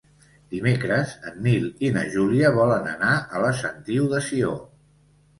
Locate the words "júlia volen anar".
2.15-3.11